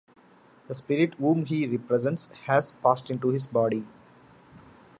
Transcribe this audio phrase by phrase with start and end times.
[0.67, 3.85] The spirit whom he represents has passed into his body.